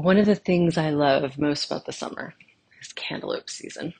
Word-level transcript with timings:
One 0.00 0.16
of 0.16 0.24
the 0.24 0.34
things 0.34 0.78
I 0.78 0.90
love 0.90 1.38
most 1.38 1.66
about 1.66 1.84
the 1.84 1.92
summer 1.92 2.32
is 2.80 2.90
cantaloupe 2.94 3.50
season. 3.50 3.92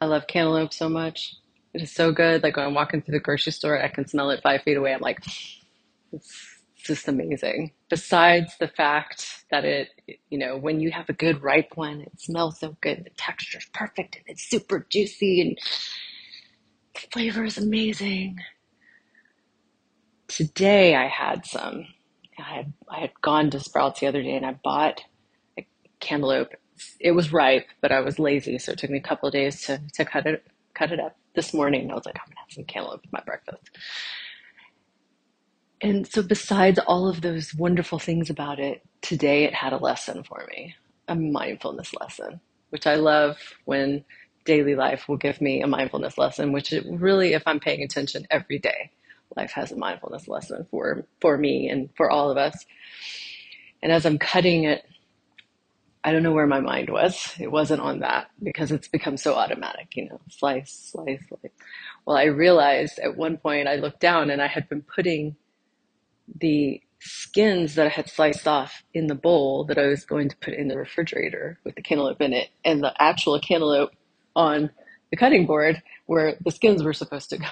I 0.00 0.06
love 0.06 0.26
cantaloupe 0.26 0.72
so 0.72 0.88
much. 0.88 1.36
It 1.72 1.82
is 1.82 1.92
so 1.92 2.10
good. 2.10 2.42
Like 2.42 2.56
when 2.56 2.66
I'm 2.66 2.74
walking 2.74 3.00
through 3.00 3.12
the 3.12 3.20
grocery 3.20 3.52
store, 3.52 3.80
I 3.80 3.86
can 3.86 4.08
smell 4.08 4.30
it 4.30 4.42
five 4.42 4.62
feet 4.62 4.76
away. 4.76 4.92
I'm 4.92 5.00
like, 5.00 5.20
it's 6.12 6.62
just 6.84 7.06
amazing. 7.06 7.70
Besides 7.88 8.56
the 8.58 8.66
fact 8.66 9.44
that 9.52 9.64
it, 9.64 9.90
you 10.30 10.38
know, 10.38 10.56
when 10.56 10.80
you 10.80 10.90
have 10.90 11.08
a 11.08 11.12
good 11.12 11.44
ripe 11.44 11.76
one, 11.76 12.00
it 12.00 12.20
smells 12.20 12.58
so 12.58 12.76
good. 12.80 13.04
The 13.04 13.10
texture's 13.16 13.68
perfect 13.72 14.16
and 14.16 14.24
it's 14.26 14.50
super 14.50 14.84
juicy 14.90 15.42
and 15.42 15.58
the 16.94 17.08
flavor 17.12 17.44
is 17.44 17.56
amazing. 17.56 18.40
Today 20.26 20.96
I 20.96 21.06
had 21.06 21.46
some. 21.46 21.86
I 22.36 22.42
had 22.56 22.72
I 22.90 23.00
had 23.00 23.12
gone 23.22 23.50
to 23.50 23.60
Sprouts 23.60 24.00
the 24.00 24.08
other 24.08 24.22
day 24.24 24.34
and 24.34 24.44
I 24.44 24.58
bought 24.64 25.02
cantaloupe. 26.00 26.54
It 27.00 27.12
was 27.12 27.32
ripe, 27.32 27.66
but 27.80 27.92
I 27.92 28.00
was 28.00 28.18
lazy, 28.18 28.58
so 28.58 28.72
it 28.72 28.78
took 28.78 28.90
me 28.90 28.98
a 28.98 29.02
couple 29.02 29.28
of 29.28 29.32
days 29.32 29.62
to, 29.62 29.80
to 29.94 30.04
cut 30.04 30.26
it 30.26 30.44
cut 30.74 30.92
it 30.92 31.00
up. 31.00 31.16
This 31.34 31.54
morning 31.54 31.90
I 31.90 31.94
was 31.94 32.06
like, 32.06 32.16
I'm 32.16 32.28
gonna 32.30 32.40
have 32.40 32.52
some 32.52 32.64
cantaloupe 32.64 33.02
for 33.02 33.10
my 33.12 33.22
breakfast. 33.24 33.70
And 35.80 36.06
so, 36.06 36.22
besides 36.22 36.78
all 36.78 37.08
of 37.08 37.22
those 37.22 37.54
wonderful 37.54 37.98
things 37.98 38.30
about 38.30 38.58
it, 38.60 38.82
today 39.02 39.44
it 39.44 39.54
had 39.54 39.72
a 39.72 39.78
lesson 39.78 40.24
for 40.24 40.46
me, 40.50 40.74
a 41.08 41.14
mindfulness 41.14 41.94
lesson, 41.94 42.40
which 42.70 42.86
I 42.86 42.96
love 42.96 43.38
when 43.64 44.04
daily 44.44 44.74
life 44.74 45.08
will 45.08 45.16
give 45.18 45.40
me 45.40 45.62
a 45.62 45.66
mindfulness 45.68 46.18
lesson, 46.18 46.52
which 46.52 46.72
it 46.72 46.84
really, 46.88 47.34
if 47.34 47.44
I'm 47.46 47.60
paying 47.60 47.82
attention 47.82 48.26
every 48.30 48.58
day, 48.58 48.90
life 49.36 49.52
has 49.52 49.72
a 49.72 49.76
mindfulness 49.76 50.28
lesson 50.28 50.66
for, 50.70 51.06
for 51.20 51.38
me 51.38 51.68
and 51.68 51.90
for 51.96 52.10
all 52.10 52.30
of 52.30 52.38
us. 52.38 52.66
And 53.82 53.92
as 53.92 54.04
I'm 54.04 54.18
cutting 54.18 54.64
it, 54.64 54.84
I 56.02 56.12
don't 56.12 56.22
know 56.22 56.32
where 56.32 56.46
my 56.46 56.60
mind 56.60 56.88
was. 56.90 57.34
It 57.38 57.50
wasn't 57.52 57.82
on 57.82 58.00
that 58.00 58.30
because 58.42 58.72
it's 58.72 58.88
become 58.88 59.16
so 59.18 59.34
automatic, 59.34 59.88
you 59.96 60.08
know, 60.08 60.20
slice, 60.30 60.72
slice, 60.92 61.22
slice. 61.28 61.52
Well, 62.06 62.16
I 62.16 62.24
realized 62.24 62.98
at 62.98 63.16
one 63.16 63.36
point 63.36 63.68
I 63.68 63.76
looked 63.76 64.00
down 64.00 64.30
and 64.30 64.40
I 64.40 64.46
had 64.46 64.68
been 64.68 64.82
putting 64.82 65.36
the 66.40 66.80
skins 67.00 67.74
that 67.74 67.86
I 67.86 67.90
had 67.90 68.08
sliced 68.08 68.48
off 68.48 68.82
in 68.94 69.08
the 69.08 69.14
bowl 69.14 69.64
that 69.64 69.78
I 69.78 69.86
was 69.86 70.04
going 70.04 70.28
to 70.30 70.36
put 70.36 70.54
in 70.54 70.68
the 70.68 70.78
refrigerator 70.78 71.58
with 71.64 71.74
the 71.74 71.82
cantaloupe 71.82 72.20
in 72.20 72.32
it, 72.32 72.48
and 72.64 72.82
the 72.82 72.94
actual 73.02 73.38
cantaloupe 73.40 73.92
on 74.34 74.70
the 75.10 75.16
cutting 75.16 75.46
board 75.46 75.82
where 76.06 76.36
the 76.44 76.50
skins 76.50 76.82
were 76.82 76.92
supposed 76.92 77.30
to 77.30 77.38
go. 77.38 77.46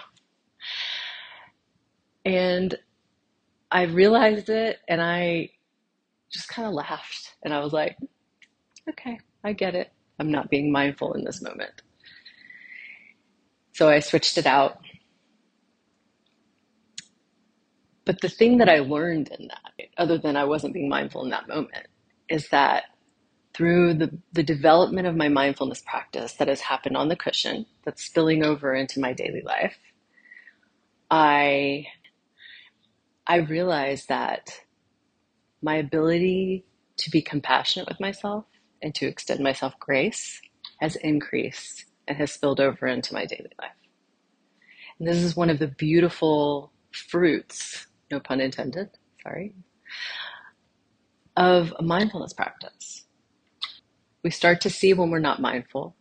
And 2.24 2.78
I 3.70 3.82
realized 3.84 4.48
it 4.48 4.78
and 4.88 5.02
I 5.02 5.50
just 6.30 6.48
kind 6.48 6.68
of 6.68 6.74
laughed 6.74 7.34
and 7.42 7.52
I 7.54 7.60
was 7.60 7.72
like, 7.72 7.96
okay, 8.90 9.20
I 9.44 9.52
get 9.54 9.74
it. 9.74 9.92
I'm 10.20 10.30
not 10.32 10.50
being 10.50 10.72
mindful 10.72 11.14
in 11.14 11.24
this 11.24 11.42
moment. 11.42 11.82
So 13.74 13.88
I 13.90 14.00
switched 14.00 14.38
it 14.38 14.46
out 14.46 14.78
But 18.06 18.22
the 18.22 18.30
thing 18.30 18.58
that 18.58 18.70
I 18.70 18.80
learned 18.80 19.30
in 19.38 19.48
that, 19.48 19.88
other 19.98 20.18
than 20.18 20.36
I 20.36 20.44
wasn't 20.46 20.74
being 20.74 20.90
mindful 20.90 21.24
in 21.24 21.30
that 21.30 21.48
moment, 21.48 21.88
is 22.30 22.50
that 22.50 22.84
through 23.54 23.94
the, 23.94 24.18
the 24.32 24.44
development 24.44 25.08
of 25.08 25.16
my 25.16 25.28
mindfulness 25.28 25.82
practice 25.82 26.34
that 26.34 26.48
has 26.48 26.62
happened 26.62 26.96
on 26.96 27.08
the 27.08 27.16
cushion, 27.16 27.66
that's 27.84 28.04
spilling 28.04 28.44
over 28.44 28.74
into 28.74 29.00
my 29.00 29.12
daily 29.14 29.42
life, 29.44 29.76
I 31.10 31.86
I 33.26 33.36
realized 33.38 34.08
that 34.08 34.50
my 35.62 35.76
ability 35.76 36.66
to 36.98 37.10
be 37.10 37.22
compassionate 37.22 37.88
with 37.88 38.00
myself 38.00 38.46
and 38.82 38.94
to 38.96 39.06
extend 39.06 39.40
myself 39.40 39.74
grace 39.80 40.40
has 40.80 40.96
increased 40.96 41.86
and 42.06 42.16
has 42.16 42.32
spilled 42.32 42.60
over 42.60 42.86
into 42.86 43.14
my 43.14 43.26
daily 43.26 43.50
life. 43.60 43.70
And 44.98 45.08
this 45.08 45.18
is 45.18 45.36
one 45.36 45.50
of 45.50 45.58
the 45.58 45.68
beautiful 45.68 46.72
fruits 46.92 47.86
no 48.10 48.20
pun 48.20 48.40
intended, 48.40 48.88
sorry, 49.22 49.54
of 51.36 51.74
a 51.78 51.82
mindfulness 51.82 52.32
practice. 52.32 53.04
We 54.24 54.30
start 54.30 54.60
to 54.62 54.70
see 54.70 54.94
when 54.94 55.10
we're 55.10 55.18
not 55.18 55.40
mindful, 55.40 55.94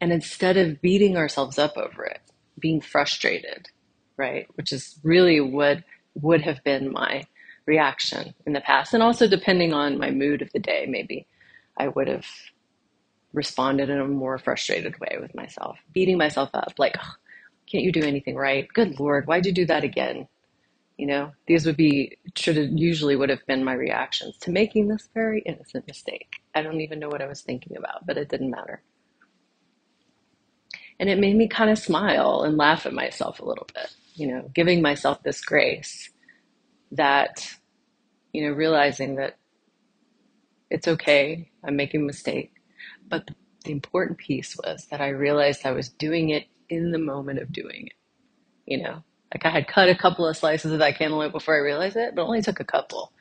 and 0.00 0.12
instead 0.12 0.56
of 0.56 0.80
beating 0.80 1.16
ourselves 1.16 1.58
up 1.58 1.76
over 1.76 2.04
it, 2.04 2.20
being 2.58 2.80
frustrated, 2.80 3.68
right, 4.16 4.46
which 4.54 4.72
is 4.72 4.98
really 5.02 5.40
what 5.40 5.84
would 6.14 6.42
have 6.42 6.62
been 6.64 6.92
my 6.92 7.24
reaction 7.66 8.34
in 8.46 8.52
the 8.52 8.60
past, 8.60 8.94
and 8.94 9.02
also 9.02 9.28
depending 9.28 9.72
on 9.74 9.98
my 9.98 10.10
mood 10.10 10.42
of 10.42 10.52
the 10.52 10.60
day, 10.60 10.86
maybe 10.88 11.26
I 11.80 11.88
would 11.88 12.08
have 12.08 12.26
responded 13.32 13.90
in 13.90 14.00
a 14.00 14.06
more 14.06 14.38
frustrated 14.38 15.00
way 15.00 15.18
with 15.20 15.34
myself, 15.34 15.78
beating 15.94 16.18
myself 16.18 16.50
up, 16.54 16.74
like, 16.78 16.96
oh, 17.02 17.14
can't 17.70 17.84
you 17.84 17.92
do 17.92 18.02
anything 18.02 18.36
right? 18.36 18.68
Good 18.74 19.00
Lord, 19.00 19.26
why'd 19.26 19.46
you 19.46 19.52
do 19.52 19.66
that 19.66 19.84
again? 19.84 20.28
You 20.98 21.06
know, 21.08 21.32
these 21.48 21.66
would 21.66 21.78
be 21.78 22.18
should 22.36 22.56
have 22.58 22.70
usually 22.72 23.16
would 23.16 23.30
have 23.30 23.46
been 23.46 23.64
my 23.64 23.74
reactions 23.74 24.36
to 24.42 24.50
making 24.50 24.88
this 24.88 25.08
very 25.14 25.42
innocent 25.46 25.86
mistake. 25.88 26.36
I 26.54 26.62
don't 26.62 26.82
even 26.82 27.00
know 27.00 27.08
what 27.08 27.22
I 27.22 27.28
was 27.28 27.42
thinking 27.42 27.76
about, 27.76 28.06
but 28.06 28.18
it 28.18 28.28
didn't 28.28 28.50
matter. 28.50 28.82
And 31.00 31.08
it 31.10 31.18
made 31.18 31.36
me 31.36 31.48
kind 31.48 31.70
of 31.70 31.78
smile 31.78 32.42
and 32.42 32.58
laugh 32.58 32.86
at 32.86 32.94
myself 32.94 33.40
a 33.40 33.46
little 33.46 33.68
bit, 33.74 33.94
you 34.14 34.28
know, 34.28 34.50
giving 34.54 34.82
myself 34.82 35.22
this 35.22 35.42
grace 35.42 36.10
that, 36.92 37.56
you 38.32 38.44
know, 38.46 38.52
realizing 38.54 39.16
that 39.16 39.38
it's 40.70 40.88
okay, 40.88 41.50
I'm 41.64 41.76
making 41.76 42.02
a 42.02 42.06
mistake. 42.06 42.52
But 43.08 43.26
the, 43.28 43.34
important 43.72 44.18
piece 44.18 44.56
was 44.56 44.86
that 44.90 45.00
I 45.02 45.10
realized 45.10 45.66
I 45.66 45.72
was 45.72 45.90
doing 45.90 46.30
it 46.30 46.46
in 46.70 46.92
the 46.92 46.98
moment 46.98 47.40
of 47.40 47.52
doing 47.52 47.88
it, 47.88 47.94
you 48.66 48.82
know, 48.82 49.04
like 49.34 49.44
I 49.46 49.50
had 49.50 49.68
cut 49.68 49.88
a 49.90 49.96
couple 49.96 50.26
of 50.26 50.36
slices 50.36 50.72
of 50.72 50.80
that 50.80 50.98
cantaloupe 50.98 51.32
before 51.32 51.56
I 51.56 51.60
realized 51.60 51.96
it, 51.96 52.14
but 52.16 52.24
only 52.24 52.42
took 52.42 52.60
a 52.60 52.64
couple. 52.64 53.12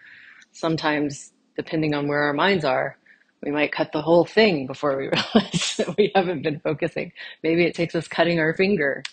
Sometimes, 0.53 1.33
depending 1.57 1.95
on 1.95 2.07
where 2.07 2.23
our 2.23 2.33
minds 2.33 2.65
are, 2.65 2.97
we 3.43 3.51
might 3.51 3.71
cut 3.73 3.91
the 3.93 4.01
whole 4.03 4.25
thing 4.25 4.67
before 4.67 4.97
we 4.97 5.03
realize 5.35 5.75
that 5.77 5.95
we 5.97 6.11
haven't 6.15 6.43
been 6.43 6.59
focusing. 6.61 7.11
Maybe 7.43 7.65
it 7.65 7.75
takes 7.75 7.95
us 7.95 8.07
cutting 8.07 8.39
our 8.39 8.55
finger, 8.55 9.03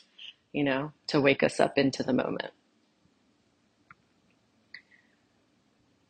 you 0.53 0.65
know, 0.65 0.93
to 1.09 1.21
wake 1.21 1.43
us 1.43 1.61
up 1.61 1.79
into 1.79 2.03
the 2.03 2.15
moment. 2.15 2.53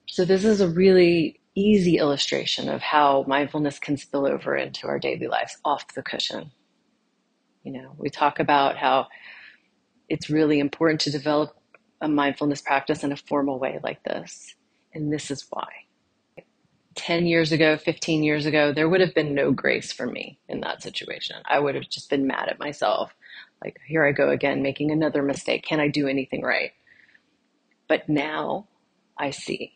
So, 0.09 0.25
this 0.25 0.45
is 0.45 0.61
a 0.61 0.69
really 0.69 1.41
easy 1.57 1.99
illustration 1.99 2.69
of 2.69 2.83
how 2.83 3.25
mindfulness 3.29 3.81
can 3.81 3.97
spill 3.97 4.27
over 4.27 4.57
into 4.57 4.89
our 4.89 5.01
daily 5.01 5.29
lives 5.29 5.59
off 5.65 5.95
the 5.95 6.03
cushion. 6.03 6.53
You 7.65 7.73
know, 7.73 7.95
we 7.99 8.11
talk 8.11 8.41
about 8.41 8.77
how 8.77 9.09
it's 10.09 10.31
really 10.31 10.61
important 10.61 11.01
to 11.03 11.11
develop 11.13 11.57
a 12.01 12.09
mindfulness 12.09 12.63
practice 12.63 13.05
in 13.05 13.13
a 13.13 13.17
formal 13.17 13.59
way 13.59 13.81
like 13.83 14.03
this. 14.05 14.55
And 14.95 15.13
this 15.13 15.31
is 15.31 15.47
why. 15.51 15.69
10 16.97 17.27
years 17.27 17.53
ago, 17.53 17.77
15 17.79 18.25
years 18.25 18.47
ago, 18.47 18.73
there 18.73 18.89
would 18.89 19.01
have 19.03 19.15
been 19.15 19.35
no 19.35 19.53
grace 19.53 19.93
for 19.93 20.07
me 20.07 20.39
in 20.49 20.61
that 20.63 20.83
situation. 20.83 21.37
I 21.47 21.59
would 21.61 21.75
have 21.75 21.89
just 21.91 22.11
been 22.11 22.27
mad 22.27 22.49
at 22.49 22.59
myself. 22.61 23.13
Like, 23.65 23.79
here 23.87 24.07
I 24.07 24.13
go 24.13 24.31
again, 24.31 24.63
making 24.63 24.91
another 24.91 25.23
mistake. 25.23 25.65
Can 25.65 25.81
I 25.81 25.89
do 25.89 26.09
anything 26.09 26.43
right? 26.43 26.73
But 27.89 28.09
now 28.09 28.69
I 29.19 29.31
see, 29.31 29.76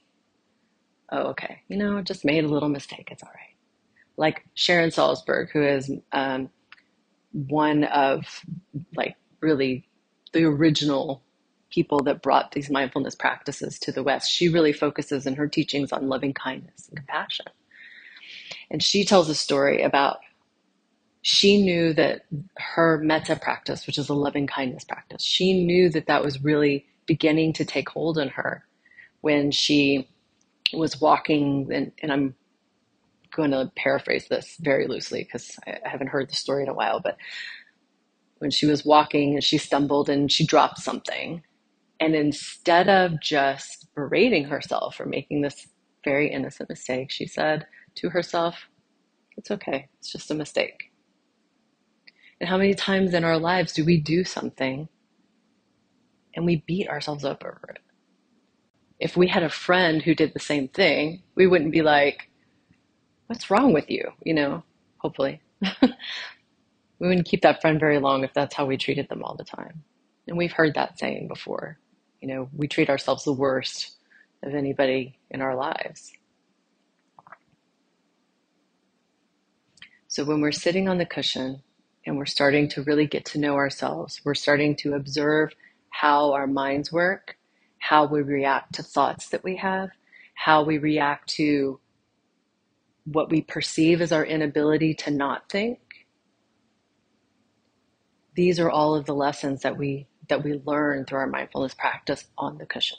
oh, 1.10 1.28
okay, 1.28 1.62
you 1.68 1.76
know, 1.76 2.00
just 2.02 2.24
made 2.24 2.44
a 2.44 2.48
little 2.48 2.68
mistake. 2.68 3.08
It's 3.10 3.22
all 3.22 3.30
right. 3.34 3.56
Like 4.16 4.44
Sharon 4.54 4.90
Salzberg, 4.90 5.50
who 5.50 5.62
is 5.62 5.90
um, 6.12 6.50
one 7.32 7.84
of 7.84 8.44
like 8.94 9.16
really 9.40 9.88
the 10.32 10.44
original 10.44 11.22
people 11.70 12.02
that 12.02 12.22
brought 12.22 12.52
these 12.52 12.70
mindfulness 12.70 13.14
practices 13.14 13.78
to 13.78 13.92
the 13.92 14.02
West. 14.02 14.30
She 14.30 14.48
really 14.48 14.72
focuses 14.72 15.26
in 15.26 15.36
her 15.36 15.48
teachings 15.48 15.92
on 15.92 16.08
loving 16.08 16.34
kindness 16.34 16.88
and 16.88 16.96
compassion. 16.96 17.46
And 18.70 18.82
she 18.82 19.04
tells 19.04 19.28
a 19.28 19.34
story 19.34 19.82
about 19.82 20.18
she 21.22 21.62
knew 21.62 21.92
that 21.94 22.24
her 22.56 22.98
metta 22.98 23.36
practice, 23.36 23.86
which 23.86 23.98
is 23.98 24.08
a 24.08 24.14
loving 24.14 24.46
kindness 24.46 24.84
practice, 24.84 25.22
she 25.22 25.64
knew 25.64 25.90
that 25.90 26.06
that 26.06 26.24
was 26.24 26.42
really 26.42 26.86
beginning 27.06 27.52
to 27.54 27.64
take 27.64 27.88
hold 27.88 28.18
in 28.18 28.28
her 28.28 28.64
when 29.20 29.50
she 29.50 30.08
was 30.76 31.00
walking, 31.00 31.70
and, 31.72 31.92
and 32.02 32.12
I'm 32.12 32.34
going 33.34 33.52
to 33.52 33.70
paraphrase 33.76 34.28
this 34.28 34.56
very 34.60 34.86
loosely 34.86 35.24
because 35.24 35.58
I, 35.66 35.78
I 35.84 35.88
haven't 35.88 36.08
heard 36.08 36.30
the 36.30 36.36
story 36.36 36.62
in 36.64 36.68
a 36.68 36.74
while, 36.74 37.00
but 37.00 37.16
when 38.38 38.50
she 38.50 38.66
was 38.66 38.84
walking 38.84 39.34
and 39.34 39.44
she 39.44 39.58
stumbled 39.58 40.08
and 40.08 40.30
she 40.32 40.46
dropped 40.46 40.78
something. 40.78 41.42
And 42.00 42.14
instead 42.14 42.88
of 42.88 43.20
just 43.20 43.88
berating 43.94 44.44
herself 44.44 44.96
for 44.96 45.06
making 45.06 45.42
this 45.42 45.68
very 46.04 46.32
innocent 46.32 46.68
mistake, 46.70 47.10
she 47.10 47.26
said 47.26 47.66
to 47.96 48.10
herself, 48.10 48.56
It's 49.36 49.50
okay, 49.50 49.88
it's 49.98 50.12
just 50.12 50.30
a 50.30 50.34
mistake. 50.34 50.92
And 52.40 52.48
how 52.48 52.58
many 52.58 52.74
times 52.74 53.14
in 53.14 53.24
our 53.24 53.38
lives 53.38 53.72
do 53.72 53.84
we 53.84 54.00
do 54.00 54.24
something 54.24 54.88
and 56.34 56.46
we 56.46 56.64
beat 56.66 56.88
ourselves 56.88 57.24
up 57.24 57.44
over 57.44 57.74
it? 57.76 57.89
If 59.00 59.16
we 59.16 59.28
had 59.28 59.42
a 59.42 59.50
friend 59.50 60.02
who 60.02 60.14
did 60.14 60.34
the 60.34 60.40
same 60.40 60.68
thing, 60.68 61.22
we 61.34 61.48
wouldn't 61.48 61.72
be 61.72 61.82
like, 61.82 62.30
what's 63.28 63.50
wrong 63.50 63.72
with 63.72 63.90
you? 63.90 64.12
You 64.24 64.34
know, 64.34 64.64
hopefully. 64.98 65.40
we 65.82 67.08
wouldn't 67.08 67.26
keep 67.28 67.42
that 67.42 67.60
friend 67.62 67.80
very 67.80 67.98
long 67.98 68.24
if 68.24 68.34
that's 68.34 68.54
how 68.54 68.66
we 68.66 68.76
treated 68.76 69.08
them 69.08 69.22
all 69.24 69.36
the 69.36 69.44
time. 69.44 69.84
And 70.28 70.38
we've 70.38 70.52
heard 70.52 70.74
that 70.74 70.98
saying 70.98 71.28
before. 71.28 71.78
You 72.20 72.28
know, 72.28 72.48
we 72.54 72.68
treat 72.68 72.90
ourselves 72.90 73.24
the 73.24 73.32
worst 73.32 73.96
of 74.44 74.54
anybody 74.54 75.18
in 75.30 75.42
our 75.42 75.56
lives. 75.56 76.12
So 80.08 80.24
when 80.24 80.40
we're 80.40 80.52
sitting 80.52 80.88
on 80.88 80.98
the 80.98 81.06
cushion 81.06 81.62
and 82.06 82.16
we're 82.18 82.26
starting 82.26 82.68
to 82.70 82.82
really 82.82 83.06
get 83.06 83.24
to 83.26 83.38
know 83.38 83.54
ourselves, 83.54 84.20
we're 84.24 84.34
starting 84.34 84.76
to 84.76 84.94
observe 84.94 85.52
how 85.90 86.32
our 86.32 86.48
minds 86.48 86.92
work, 86.92 87.36
how 87.80 88.06
we 88.06 88.22
react 88.22 88.74
to 88.76 88.84
thoughts 88.84 89.30
that 89.30 89.44
we 89.44 89.56
have, 89.56 89.90
how 90.34 90.64
we 90.64 90.78
react 90.78 91.30
to 91.30 91.80
what 93.04 93.30
we 93.30 93.42
perceive 93.42 94.02
as 94.02 94.12
our 94.12 94.24
inability 94.24 94.94
to 94.94 95.12
not 95.12 95.50
think. 95.50 95.80
These 98.36 98.60
are 98.60 98.70
all 98.70 98.94
of 98.96 99.06
the 99.06 99.16
lessons 99.16 99.62
that 99.62 99.78
we 99.78 100.08
that 100.28 100.44
we 100.44 100.62
learn 100.64 101.06
through 101.06 101.20
our 101.20 101.28
mindfulness 101.28 101.74
practice 101.74 102.26
on 102.38 102.58
the 102.58 102.66
cushion. 102.66 102.98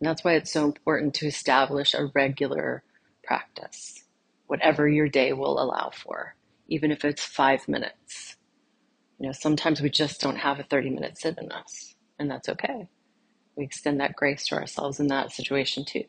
And 0.00 0.08
that's 0.08 0.24
why 0.24 0.34
it's 0.34 0.52
so 0.52 0.66
important 0.66 1.14
to 1.16 1.26
establish 1.28 1.94
a 1.94 2.10
regular 2.14 2.84
practice, 3.24 4.04
whatever 4.48 4.88
your 4.88 5.08
day 5.08 5.32
will 5.32 5.60
allow 5.60 5.92
for 5.94 6.36
even 6.68 6.90
if 6.90 7.04
it's 7.04 7.24
five 7.24 7.68
minutes. 7.68 8.36
You 9.18 9.28
know, 9.28 9.32
sometimes 9.32 9.80
we 9.80 9.90
just 9.90 10.20
don't 10.20 10.36
have 10.36 10.58
a 10.60 10.64
30 10.64 10.90
minute 10.90 11.18
sit 11.18 11.38
in 11.38 11.52
us, 11.52 11.94
and 12.18 12.30
that's 12.30 12.48
okay. 12.50 12.88
We 13.56 13.64
extend 13.64 14.00
that 14.00 14.16
grace 14.16 14.46
to 14.48 14.56
ourselves 14.56 15.00
in 15.00 15.08
that 15.08 15.32
situation 15.32 15.84
too. 15.84 16.04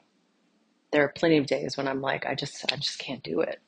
There 0.91 1.03
are 1.03 1.13
plenty 1.15 1.37
of 1.37 1.47
days 1.47 1.77
when 1.77 1.87
I'm 1.87 2.01
like, 2.01 2.25
I 2.25 2.35
just, 2.35 2.71
I 2.71 2.77
just 2.77 2.99
can't 2.99 3.23
do 3.23 3.41
it. 3.41 3.61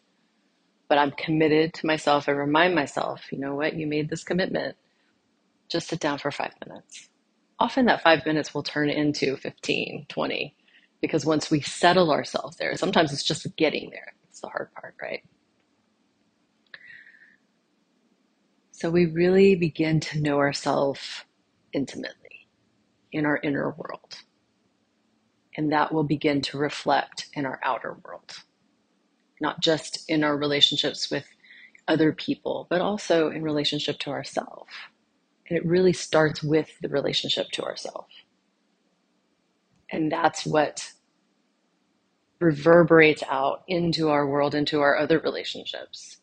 But 0.90 1.00
I'm 1.00 1.12
committed 1.12 1.74
to 1.76 1.88
myself. 1.88 2.30
I 2.30 2.34
remind 2.34 2.76
myself, 2.76 3.32
you 3.32 3.40
know 3.40 3.56
what, 3.56 3.76
you 3.76 3.88
made 3.88 4.10
this 4.10 4.24
commitment. 4.24 4.78
Just 5.70 5.90
sit 5.90 6.00
down 6.00 6.20
for 6.20 6.32
five 6.32 6.54
minutes. 6.68 7.10
Often 7.60 7.86
that 7.88 8.04
five 8.04 8.26
minutes 8.26 8.54
will 8.54 8.64
turn 8.64 8.90
into 8.90 9.38
15, 9.38 10.08
20, 10.10 10.56
because 11.02 11.26
once 11.26 11.52
we 11.52 11.62
settle 11.62 12.12
ourselves 12.12 12.58
there, 12.58 12.76
sometimes 12.78 13.14
it's 13.14 13.24
just 13.24 13.48
getting 13.58 13.90
there. 13.92 14.14
It's 14.30 14.42
the 14.42 14.50
hard 14.50 14.70
part, 14.74 14.96
right? 15.02 15.24
So 18.72 18.90
we 18.90 19.06
really 19.08 19.56
begin 19.56 20.00
to 20.02 20.22
know 20.22 20.38
ourselves 20.40 21.26
intimately 21.74 22.27
in 23.18 23.26
our 23.28 23.40
inner 23.44 23.72
world. 23.72 24.20
And 25.58 25.72
that 25.74 25.94
will 25.94 26.06
begin 26.06 26.42
to 26.44 26.60
reflect 26.60 27.28
in 27.34 27.46
our 27.46 27.60
outer 27.64 27.98
world, 28.06 28.32
not 29.42 29.62
just 29.62 30.06
in 30.10 30.24
our 30.24 30.38
relationships 30.38 31.12
with 31.12 31.26
other 31.88 32.14
people, 32.14 32.68
but 32.70 32.82
also 32.82 33.30
in 33.30 33.44
relationship 33.44 34.00
to 34.00 34.12
ourselves. 34.12 34.72
And 35.50 35.58
it 35.58 35.66
really 35.66 35.94
starts 35.94 36.44
with 36.44 36.70
the 36.82 36.90
relationship 36.90 37.50
to 37.54 37.64
ourselves. 37.64 38.14
And 39.92 40.12
that's 40.12 40.46
what 40.46 40.92
reverberates 42.42 43.24
out 43.30 43.64
into 43.68 44.10
our 44.10 44.28
world, 44.28 44.56
into 44.56 44.82
our 44.82 44.98
other 44.98 45.20
relationships 45.20 46.18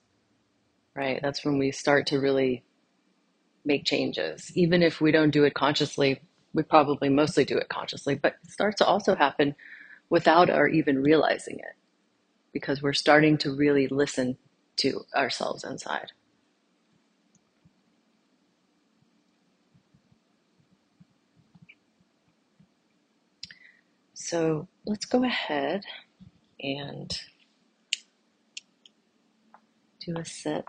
right? 0.97 1.21
That's 1.23 1.45
when 1.45 1.59
we 1.59 1.73
start 1.73 2.09
to 2.09 2.21
really 2.21 2.65
make 3.65 3.85
changes. 3.85 4.53
Even 4.57 4.83
if 4.83 5.01
we 5.01 5.13
don't 5.13 5.31
do 5.31 5.45
it 5.45 5.55
consciously, 5.55 6.23
we 6.55 6.63
probably 6.63 7.09
mostly 7.09 7.45
do 7.45 7.59
it 7.59 7.69
consciously, 7.69 8.15
but 8.15 8.37
it 8.45 8.51
starts 8.51 8.79
to 8.79 8.87
also 8.87 9.15
happen 9.15 9.55
without 10.09 10.49
our 10.49 10.69
even 10.69 11.03
realizing 11.03 11.59
it 11.59 11.77
because 12.53 12.81
we're 12.81 12.93
starting 12.93 13.37
to 13.39 13.55
really 13.55 13.89
listen 13.89 14.39
to 14.77 15.03
ourselves 15.15 15.65
inside. 15.65 16.13
So 24.15 24.69
let's 24.87 25.05
go 25.05 25.25
ahead 25.25 25.85
and 26.61 27.21
do 30.01 30.17
a 30.17 30.25
sit 30.25 30.65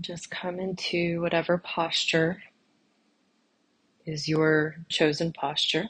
Just 0.00 0.30
come 0.30 0.60
into 0.60 1.22
whatever 1.22 1.56
posture 1.58 2.42
is 4.06 4.28
your 4.28 4.76
chosen 4.88 5.32
posture. 5.32 5.88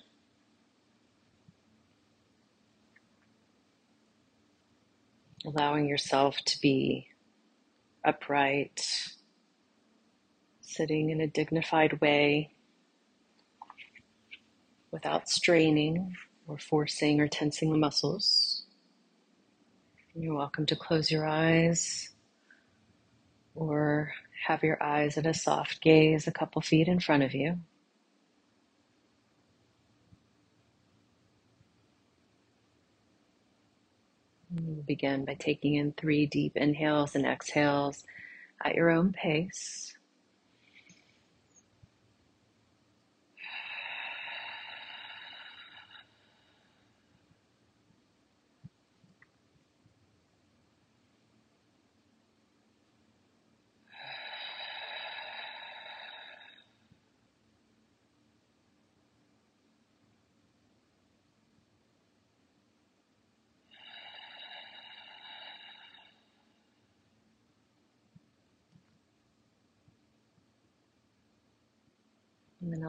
Allowing 5.45 5.87
yourself 5.87 6.39
to 6.47 6.61
be 6.61 7.09
upright, 8.05 8.89
sitting 10.63 11.11
in 11.11 11.21
a 11.21 11.27
dignified 11.27 12.01
way 12.01 12.53
without 14.91 15.29
straining 15.29 16.15
or 16.49 16.59
forcing 16.59 17.21
or 17.21 17.29
tensing 17.29 17.71
the 17.71 17.79
muscles. 17.79 18.65
You're 20.15 20.35
welcome 20.35 20.65
to 20.67 20.77
close 20.77 21.11
your 21.11 21.27
eyes 21.27 22.11
or 23.55 24.13
have 24.47 24.63
your 24.63 24.83
eyes 24.83 25.19
at 25.19 25.27
a 25.27 25.35
soft 25.35 25.83
gaze 25.83 26.27
a 26.27 26.33
couple 26.33 26.63
feet 26.63 26.89
in 26.89 27.01
front 27.01 27.23
of 27.23 27.35
you. 27.35 27.59
Begin 34.87 35.25
by 35.25 35.35
taking 35.35 35.75
in 35.75 35.93
three 35.93 36.27
deep 36.27 36.57
inhales 36.57 37.15
and 37.15 37.27
exhales 37.27 38.05
at 38.65 38.75
your 38.75 38.91
own 38.91 39.13
pace. 39.13 39.96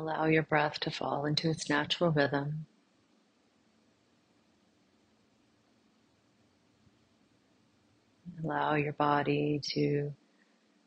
Allow 0.08 0.26
your 0.26 0.44
breath 0.44 0.80
to 0.80 0.90
fall 0.90 1.26
into 1.26 1.50
its 1.50 1.70
natural 1.70 2.12
rhythm. 2.12 2.66
Allow 8.42 8.76
your 8.76 8.94
body 8.94 9.60
to 9.74 10.14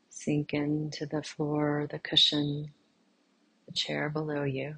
sink 0.08 0.54
into 0.54 1.04
the 1.04 1.22
floor, 1.22 1.86
the 1.90 1.98
cushion, 1.98 2.72
the 3.66 3.72
chair 3.74 4.08
below 4.08 4.44
you. 4.44 4.76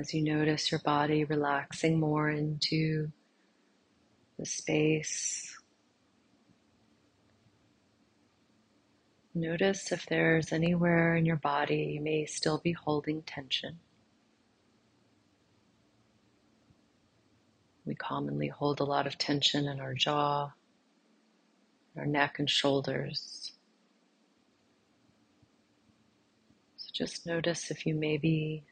As 0.00 0.14
you 0.14 0.22
notice 0.22 0.70
your 0.72 0.80
body 0.80 1.24
relaxing 1.24 2.00
more 2.00 2.30
into 2.30 3.12
the 4.38 4.46
space, 4.46 5.54
notice 9.34 9.92
if 9.92 10.06
there's 10.06 10.54
anywhere 10.54 11.16
in 11.16 11.26
your 11.26 11.36
body 11.36 11.92
you 11.92 12.00
may 12.00 12.24
still 12.24 12.56
be 12.56 12.72
holding 12.72 13.20
tension. 13.20 13.78
We 17.84 17.94
commonly 17.94 18.48
hold 18.48 18.80
a 18.80 18.84
lot 18.84 19.06
of 19.06 19.18
tension 19.18 19.68
in 19.68 19.80
our 19.80 19.92
jaw, 19.92 20.52
our 21.98 22.06
neck 22.06 22.38
and 22.38 22.48
shoulders. 22.48 23.52
So 26.78 26.88
just 26.90 27.26
notice 27.26 27.70
if 27.70 27.84
you 27.84 27.94
may 27.94 28.16
be 28.16 28.64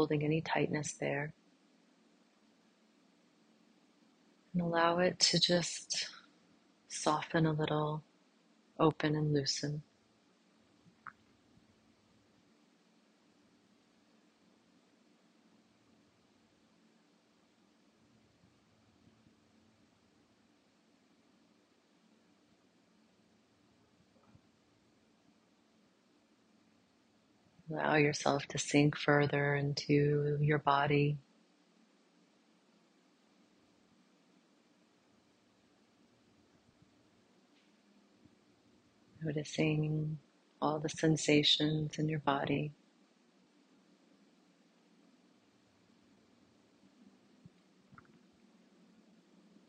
holding 0.00 0.24
any 0.24 0.40
tightness 0.40 0.94
there. 0.98 1.30
And 4.54 4.62
allow 4.62 4.98
it 5.00 5.18
to 5.18 5.38
just 5.38 6.08
soften 6.88 7.44
a 7.44 7.52
little, 7.52 8.02
open 8.78 9.14
and 9.14 9.34
loosen. 9.34 9.82
Allow 27.72 27.96
yourself 27.96 28.46
to 28.48 28.58
sink 28.58 28.96
further 28.96 29.54
into 29.54 30.36
your 30.40 30.58
body. 30.58 31.18
Noticing 39.22 40.18
all 40.60 40.80
the 40.80 40.88
sensations 40.88 41.96
in 41.98 42.08
your 42.08 42.18
body. 42.20 42.72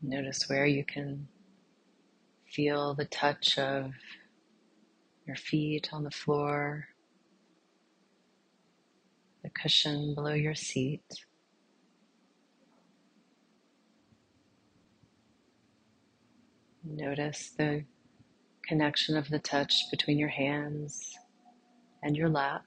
Notice 0.02 0.50
where 0.50 0.66
you 0.66 0.84
can 0.84 1.28
feel 2.50 2.96
the 2.96 3.06
touch 3.06 3.60
of 3.60 3.94
your 5.28 5.36
feet 5.36 5.90
on 5.94 6.04
the 6.04 6.12
floor, 6.12 6.88
the 9.44 9.50
cushion 9.50 10.16
below 10.16 10.34
your 10.34 10.56
seat. 10.56 11.04
Notice 16.84 17.52
the 17.58 17.86
connection 18.68 19.18
of 19.18 19.30
the 19.30 19.40
touch 19.40 19.86
between 19.92 20.20
your 20.20 20.30
hands 20.30 21.14
and 22.04 22.18
your 22.18 22.30
lap. 22.30 22.64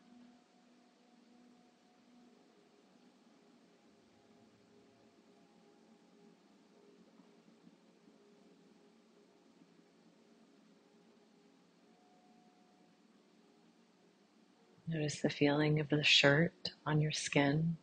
Notice 14.86 15.22
the 15.22 15.30
feeling 15.30 15.80
of 15.80 15.88
the 15.88 16.04
shirt 16.04 16.72
on 16.84 17.00
your 17.00 17.12
skin. 17.12 17.76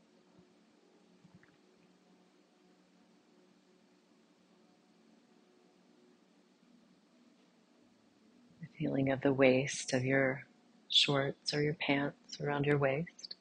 The 8.62 8.68
feeling 8.78 9.12
of 9.12 9.22
the 9.22 9.34
waist 9.34 9.94
of 9.94 10.06
your 10.06 10.44
shorts 10.90 11.54
or 11.56 11.64
your 11.64 11.74
pants 11.74 12.40
around 12.40 12.66
your 12.66 12.78
waist. 12.78 13.36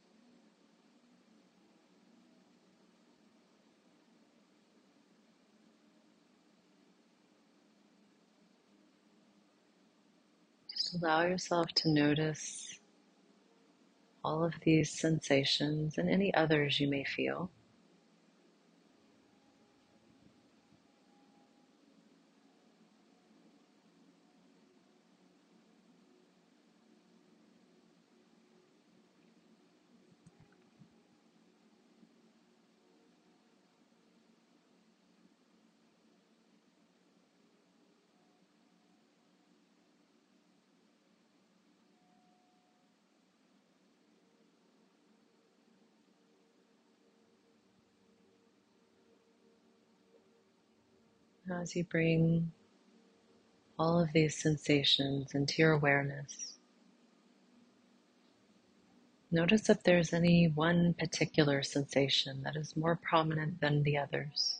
Just 10.70 10.94
allow 10.94 11.22
yourself 11.26 11.68
to 11.76 11.90
notice 11.90 12.69
all 14.24 14.44
of 14.44 14.54
these 14.64 14.90
sensations 14.90 15.98
and 15.98 16.10
any 16.10 16.32
others 16.34 16.80
you 16.80 16.88
may 16.88 17.04
feel. 17.04 17.50
As 51.50 51.76
you 51.76 51.84
bring 51.84 52.52
all 53.78 54.00
of 54.00 54.12
these 54.14 54.40
sensations 54.42 55.34
into 55.34 55.62
your 55.62 55.72
awareness, 55.72 56.58
notice 59.30 59.70
if 59.70 59.82
there's 59.84 60.12
any 60.14 60.48
one 60.48 60.94
particular 60.94 61.62
sensation 61.62 62.42
that 62.44 62.56
is 62.56 62.76
more 62.76 62.96
prominent 62.96 63.60
than 63.60 63.84
the 63.84 63.98
others. 63.98 64.59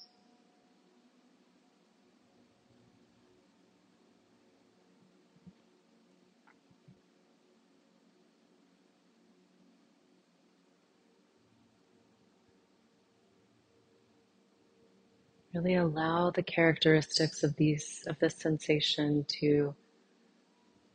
Really 15.63 15.75
allow 15.75 16.31
the 16.31 16.43
characteristics 16.43 17.43
of 17.43 17.55
these 17.57 18.03
of 18.07 18.19
this 18.19 18.35
sensation 18.35 19.27
to 19.41 19.75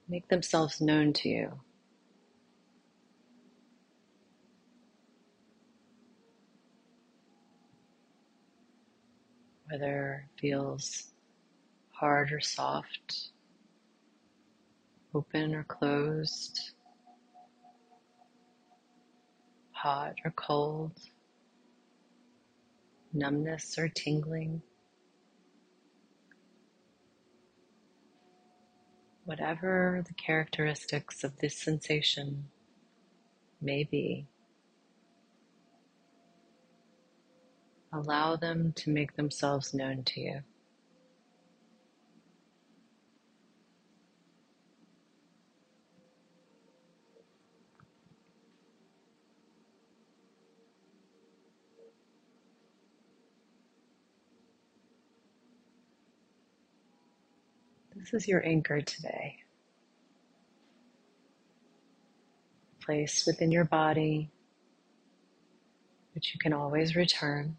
make 0.07 0.27
themselves 0.27 0.81
known 0.81 1.13
to 1.13 1.29
you. 1.29 1.59
Whether 9.69 10.25
it 10.35 10.41
feels 10.41 11.11
hard 11.91 12.31
or 12.31 12.39
soft, 12.39 13.29
open 15.13 15.53
or 15.53 15.63
closed, 15.65 16.71
hot 19.73 20.15
or 20.25 20.31
cold 20.31 20.99
numbness 23.15 23.77
or 23.79 23.89
tingling. 23.89 24.61
Whatever 29.25 30.03
the 30.07 30.13
characteristics 30.13 31.23
of 31.23 31.37
this 31.39 31.57
sensation 31.57 32.45
may 33.61 33.83
be, 33.83 34.27
allow 37.93 38.35
them 38.35 38.73
to 38.77 38.91
make 38.91 39.15
themselves 39.15 39.73
known 39.73 40.03
to 40.03 40.21
you. 40.21 40.41
This 58.05 58.21
is 58.21 58.27
your 58.27 58.45
anchor 58.45 58.81
today. 58.81 59.37
Place 62.79 63.25
within 63.25 63.51
your 63.51 63.63
body, 63.63 64.29
which 66.13 66.31
you 66.31 66.39
can 66.39 66.53
always 66.53 66.95
return. 66.95 67.57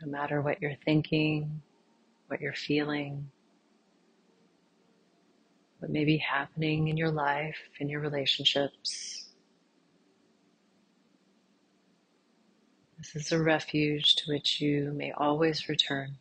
No 0.00 0.10
matter 0.10 0.40
what 0.40 0.62
you're 0.62 0.78
thinking, 0.86 1.60
what 2.28 2.40
you're 2.40 2.54
feeling, 2.54 3.30
what 5.80 5.90
may 5.90 6.06
be 6.06 6.16
happening 6.16 6.88
in 6.88 6.96
your 6.96 7.10
life, 7.10 7.58
in 7.80 7.90
your 7.90 8.00
relationships. 8.00 9.26
This 12.96 13.14
is 13.14 13.30
a 13.30 13.42
refuge 13.42 14.16
to 14.16 14.32
which 14.32 14.62
you 14.62 14.94
may 14.96 15.12
always 15.12 15.68
return. 15.68 16.16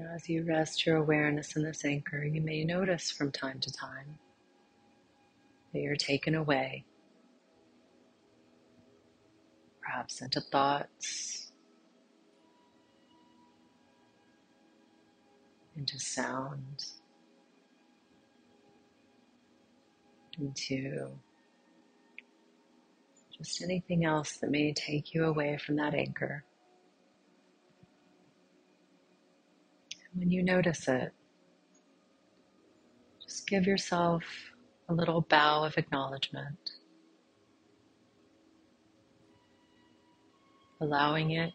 As 0.00 0.28
you 0.28 0.44
rest 0.44 0.86
your 0.86 0.96
awareness 0.96 1.56
in 1.56 1.64
this 1.64 1.84
anchor, 1.84 2.24
you 2.24 2.40
may 2.40 2.62
notice 2.62 3.10
from 3.10 3.32
time 3.32 3.58
to 3.58 3.72
time 3.72 4.18
that 5.72 5.80
you're 5.80 5.96
taken 5.96 6.36
away, 6.36 6.84
perhaps 9.82 10.22
into 10.22 10.40
thoughts, 10.40 11.50
into 15.76 15.98
sounds, 15.98 17.00
into 20.38 21.08
just 23.36 23.62
anything 23.62 24.04
else 24.04 24.36
that 24.36 24.50
may 24.50 24.72
take 24.72 25.12
you 25.12 25.24
away 25.24 25.58
from 25.58 25.74
that 25.76 25.94
anchor. 25.94 26.44
And 30.07 30.07
when 30.18 30.30
you 30.30 30.42
notice 30.42 30.88
it, 30.88 31.12
just 33.22 33.46
give 33.46 33.66
yourself 33.66 34.24
a 34.88 34.94
little 34.94 35.20
bow 35.20 35.64
of 35.64 35.78
acknowledgement, 35.78 36.72
allowing 40.80 41.30
it 41.32 41.52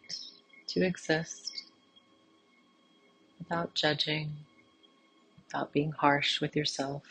to 0.68 0.84
exist 0.84 1.64
without 3.38 3.74
judging, 3.74 4.32
without 5.44 5.72
being 5.72 5.92
harsh 5.92 6.40
with 6.40 6.56
yourself. 6.56 7.02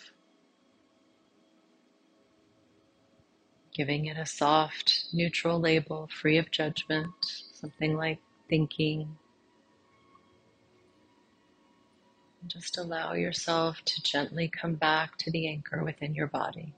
Giving 3.75 4.05
it 4.05 4.17
a 4.17 4.25
soft, 4.25 5.05
neutral 5.13 5.59
label 5.59 6.09
free 6.21 6.37
of 6.37 6.51
judgment, 6.51 7.13
something 7.53 7.95
like 7.95 8.19
thinking. 8.49 9.17
Just 12.47 12.77
allow 12.77 13.13
yourself 13.13 13.81
to 13.85 14.03
gently 14.03 14.49
come 14.49 14.75
back 14.75 15.17
to 15.19 15.31
the 15.31 15.47
anchor 15.47 15.83
within 15.83 16.15
your 16.15 16.27
body. 16.27 16.73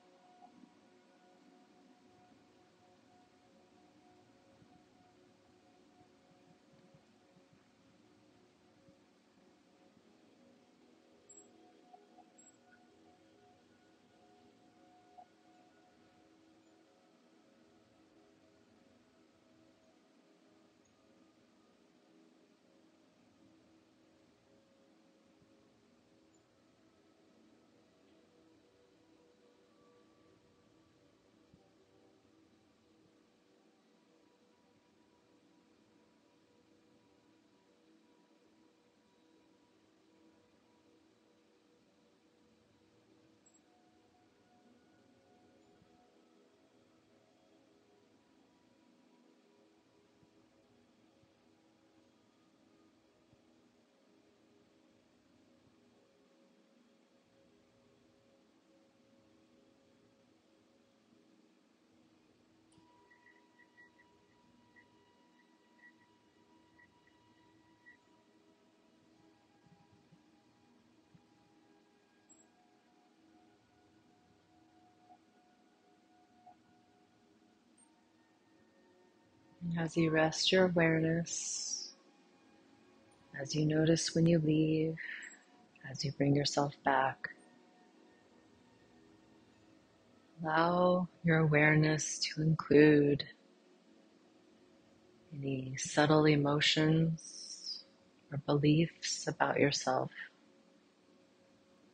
As 79.74 79.98
you 79.98 80.10
rest 80.10 80.52
your 80.52 80.66
awareness, 80.66 81.92
as 83.42 83.54
you 83.54 83.66
notice 83.66 84.16
when 84.16 84.26
you 84.26 84.40
leave, 84.40 84.96
as 85.90 86.06
you 86.06 86.14
bring 86.14 86.34
yourself 86.36 86.74
back, 86.86 87.30
allow 90.42 91.10
your 91.24 91.40
awareness 91.40 92.20
to 92.20 92.42
include 92.42 93.26
any 95.34 95.76
subtle 95.78 96.26
emotions 96.26 97.84
or 98.32 98.38
beliefs 98.46 99.28
about 99.28 99.60
yourself 99.60 100.12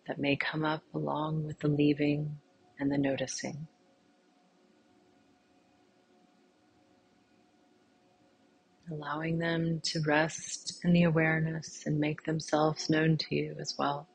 that 0.07 0.19
may 0.19 0.35
come 0.35 0.63
up 0.63 0.83
along 0.93 1.45
with 1.45 1.59
the 1.59 1.67
leaving 1.67 2.37
and 2.79 2.91
the 2.91 2.97
noticing. 2.97 3.67
Allowing 8.91 9.39
them 9.39 9.79
to 9.83 10.01
rest 10.01 10.79
in 10.83 10.93
the 10.93 11.03
awareness 11.03 11.83
and 11.85 11.99
make 11.99 12.23
themselves 12.23 12.89
known 12.89 13.17
to 13.17 13.35
you 13.35 13.55
as 13.59 13.75
well. 13.79 14.07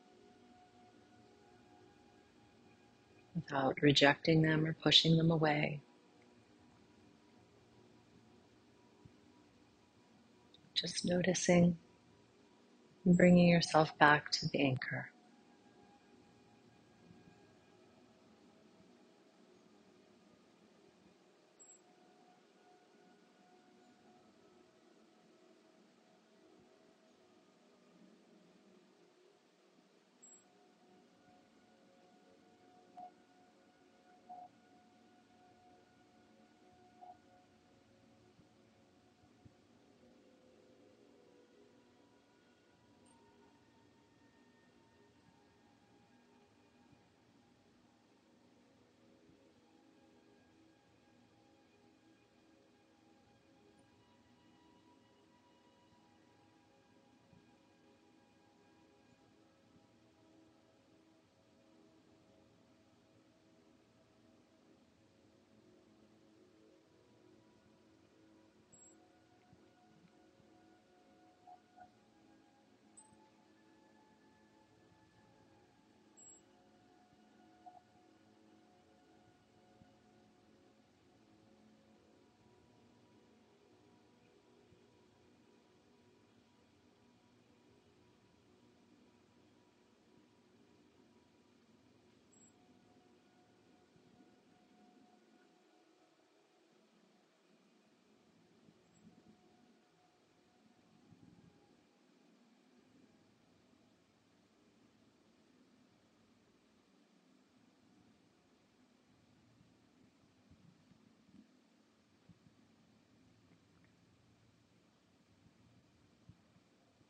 Without 3.34 3.80
rejecting 3.82 4.42
them 4.42 4.66
or 4.66 4.74
pushing 4.74 5.16
them 5.16 5.30
away. 5.30 5.80
Just 10.74 11.06
noticing 11.06 11.78
and 13.04 13.16
bringing 13.16 13.48
yourself 13.48 13.96
back 13.98 14.30
to 14.32 14.48
the 14.48 14.60
anchor. 14.60 15.10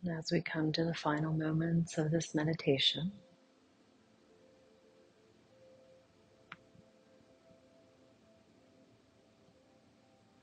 as 0.09 0.31
we 0.31 0.41
come 0.41 0.73
to 0.73 0.85
the 0.85 0.95
final 0.95 1.33
moments 1.33 1.99
of 1.99 2.11
this 2.11 2.35
meditation. 2.35 3.11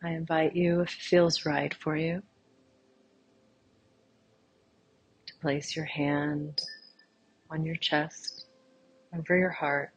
I 0.03 0.09
invite 0.09 0.55
you, 0.55 0.81
if 0.81 0.89
it 0.89 1.01
feels 1.01 1.45
right 1.45 1.73
for 1.73 1.95
you, 1.95 2.21
to 5.27 5.33
place 5.41 5.75
your 5.75 5.85
hand 5.85 6.61
on 7.49 7.65
your 7.65 7.77
chest, 7.77 8.47
over 9.17 9.37
your 9.37 9.51
heart, 9.51 9.93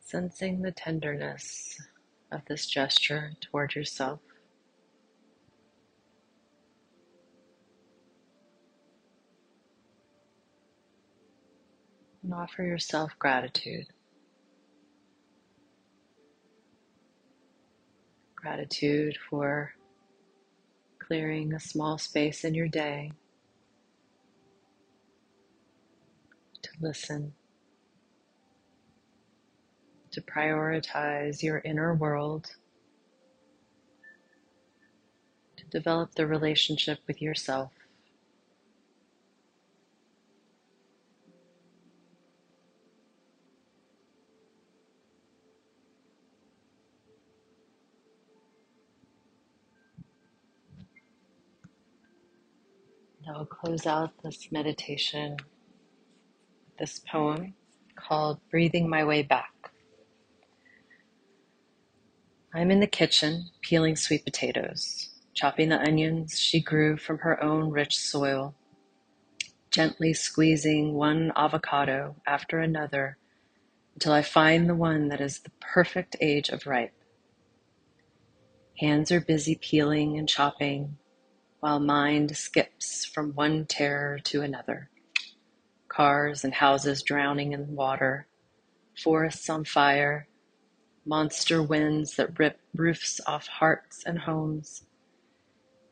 sensing 0.00 0.62
the 0.62 0.72
tenderness 0.72 1.78
of 2.32 2.40
this 2.46 2.66
gesture 2.66 3.32
toward 3.40 3.74
yourself. 3.74 4.20
And 12.28 12.34
offer 12.34 12.62
yourself 12.62 13.12
gratitude. 13.18 13.86
Gratitude 18.36 19.16
for 19.30 19.72
clearing 20.98 21.54
a 21.54 21.60
small 21.60 21.96
space 21.96 22.44
in 22.44 22.54
your 22.54 22.68
day 22.68 23.12
to 26.60 26.70
listen, 26.82 27.32
to 30.10 30.20
prioritize 30.20 31.42
your 31.42 31.62
inner 31.64 31.94
world, 31.94 32.50
to 35.56 35.64
develop 35.70 36.14
the 36.14 36.26
relationship 36.26 36.98
with 37.06 37.22
yourself. 37.22 37.72
I'll 53.28 53.44
close 53.44 53.86
out 53.86 54.12
this 54.22 54.50
meditation 54.50 55.36
with 56.66 56.78
this 56.78 56.98
poem 56.98 57.54
called 57.94 58.40
Breathing 58.50 58.88
My 58.88 59.04
Way 59.04 59.22
Back. 59.22 59.52
I'm 62.54 62.70
in 62.70 62.80
the 62.80 62.86
kitchen 62.86 63.50
peeling 63.60 63.96
sweet 63.96 64.24
potatoes, 64.24 65.10
chopping 65.34 65.68
the 65.68 65.80
onions 65.80 66.38
she 66.38 66.60
grew 66.60 66.96
from 66.96 67.18
her 67.18 67.42
own 67.42 67.70
rich 67.70 67.98
soil, 67.98 68.54
gently 69.70 70.14
squeezing 70.14 70.94
one 70.94 71.30
avocado 71.36 72.16
after 72.26 72.60
another 72.60 73.18
until 73.94 74.12
I 74.12 74.22
find 74.22 74.68
the 74.68 74.74
one 74.74 75.08
that 75.08 75.20
is 75.20 75.40
the 75.40 75.50
perfect 75.60 76.16
age 76.20 76.48
of 76.48 76.66
ripe. 76.66 76.94
Hands 78.78 79.10
are 79.12 79.20
busy 79.20 79.58
peeling 79.60 80.18
and 80.18 80.28
chopping, 80.28 80.96
while 81.60 81.80
mind 81.80 82.36
skips 82.36 83.04
from 83.04 83.32
one 83.32 83.66
terror 83.66 84.18
to 84.20 84.42
another. 84.42 84.90
Cars 85.88 86.44
and 86.44 86.54
houses 86.54 87.02
drowning 87.02 87.52
in 87.52 87.74
water, 87.74 88.28
forests 88.96 89.50
on 89.50 89.64
fire, 89.64 90.28
monster 91.04 91.62
winds 91.62 92.16
that 92.16 92.38
rip 92.38 92.60
roofs 92.74 93.20
off 93.26 93.48
hearts 93.48 94.04
and 94.06 94.20
homes, 94.20 94.84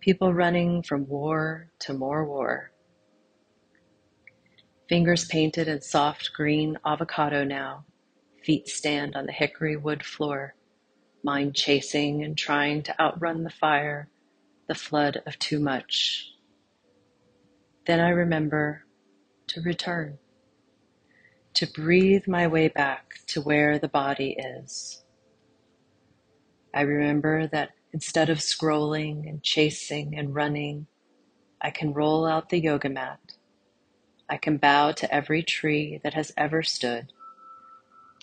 people 0.00 0.32
running 0.32 0.82
from 0.82 1.08
war 1.08 1.68
to 1.80 1.92
more 1.92 2.24
war. 2.24 2.70
Fingers 4.88 5.24
painted 5.24 5.66
in 5.66 5.80
soft 5.80 6.30
green 6.32 6.78
avocado 6.84 7.42
now, 7.42 7.84
feet 8.44 8.68
stand 8.68 9.16
on 9.16 9.26
the 9.26 9.32
hickory 9.32 9.76
wood 9.76 10.04
floor, 10.04 10.54
mind 11.24 11.56
chasing 11.56 12.22
and 12.22 12.38
trying 12.38 12.84
to 12.84 13.00
outrun 13.00 13.42
the 13.42 13.50
fire 13.50 14.08
the 14.66 14.74
flood 14.74 15.22
of 15.26 15.38
too 15.38 15.60
much. 15.60 16.32
Then 17.86 18.00
I 18.00 18.10
remember 18.10 18.84
to 19.48 19.60
return, 19.60 20.18
to 21.54 21.66
breathe 21.66 22.26
my 22.26 22.46
way 22.46 22.68
back 22.68 23.20
to 23.28 23.40
where 23.40 23.78
the 23.78 23.88
body 23.88 24.36
is. 24.38 25.02
I 26.74 26.82
remember 26.82 27.46
that 27.48 27.70
instead 27.92 28.28
of 28.28 28.38
scrolling 28.38 29.28
and 29.28 29.42
chasing 29.42 30.18
and 30.18 30.34
running, 30.34 30.86
I 31.60 31.70
can 31.70 31.94
roll 31.94 32.26
out 32.26 32.50
the 32.50 32.60
yoga 32.60 32.88
mat. 32.88 33.20
I 34.28 34.36
can 34.36 34.56
bow 34.56 34.92
to 34.92 35.14
every 35.14 35.42
tree 35.42 36.00
that 36.02 36.14
has 36.14 36.32
ever 36.36 36.62
stood. 36.62 37.12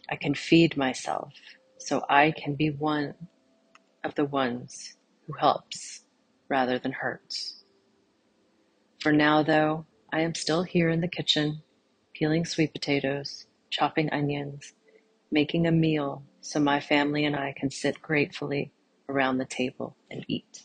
I 0.10 0.18
can 0.18 0.36
feed 0.36 0.76
myself 0.78 1.34
so 1.78 2.06
I 2.10 2.32
can 2.32 2.56
be 2.56 2.70
one 2.70 3.16
of 4.04 4.16
the 4.16 4.26
ones 4.26 4.98
who 5.26 5.34
helps 5.34 6.03
rather 6.50 6.80
than 6.80 6.92
hurts. 6.92 7.64
For 9.02 9.12
now, 9.12 9.44
though, 9.44 9.86
I 10.12 10.22
am 10.22 10.36
still 10.36 10.64
here 10.64 10.90
in 10.90 11.02
the 11.02 11.08
kitchen, 11.08 11.62
peeling 12.14 12.46
sweet 12.46 12.74
potatoes, 12.74 13.46
chopping 13.70 14.10
onions, 14.12 14.74
making 15.32 15.68
a 15.68 15.72
meal 15.72 16.24
so 16.42 16.60
my 16.60 16.80
family 16.80 17.26
and 17.26 17.36
I 17.36 17.54
can 17.58 17.72
sit 17.72 18.02
gratefully 18.02 18.72
around 19.10 19.38
the 19.38 19.46
table 19.46 19.98
and 20.12 20.26
eat. 20.28 20.64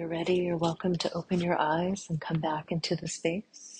You're 0.00 0.08
ready, 0.08 0.36
you're 0.36 0.58
welcome 0.58 0.96
to 0.96 1.12
open 1.14 1.42
your 1.42 1.60
eyes 1.60 2.06
and 2.10 2.22
come 2.22 2.40
back 2.40 2.72
into 2.72 2.96
the 2.96 3.08
space. 3.08 3.79